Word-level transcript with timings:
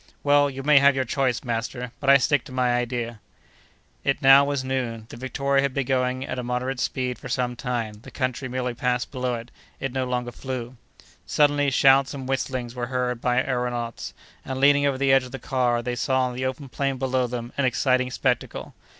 "Well, 0.23 0.49
you 0.49 0.63
may 0.63 0.79
have 0.79 0.95
your 0.95 1.03
choice, 1.05 1.43
master, 1.43 1.91
but 1.99 2.09
I 2.09 2.17
stick 2.17 2.43
to 2.45 2.51
my 2.51 2.73
idea." 2.73 3.19
It 4.03 4.19
now 4.19 4.43
was 4.43 4.63
noon. 4.63 5.05
The 5.09 5.15
Victoria 5.15 5.61
had 5.61 5.75
been 5.75 5.85
going 5.85 6.25
at 6.25 6.39
a 6.39 6.43
more 6.43 6.55
moderate 6.55 6.79
speed 6.79 7.19
for 7.19 7.29
some 7.29 7.55
time; 7.55 7.93
the 8.01 8.09
country 8.09 8.47
merely 8.47 8.73
passed 8.73 9.11
below 9.11 9.35
it; 9.35 9.51
it 9.79 9.91
no 9.93 10.05
longer 10.05 10.31
flew. 10.31 10.75
Suddenly, 11.27 11.69
shouts 11.69 12.15
and 12.15 12.27
whistlings 12.27 12.73
were 12.73 12.87
heard 12.87 13.21
by 13.21 13.43
our 13.43 13.69
aëronauts, 13.69 14.13
and, 14.43 14.59
leaning 14.59 14.87
over 14.87 14.97
the 14.97 15.11
edge 15.13 15.23
of 15.25 15.31
the 15.33 15.37
car, 15.37 15.83
they 15.83 15.95
saw 15.95 16.21
on 16.23 16.33
the 16.33 16.47
open 16.47 16.67
plain 16.67 16.97
below 16.97 17.27
them 17.27 17.53
an 17.55 17.65
exciting 17.65 18.09
spectacle. 18.09 18.73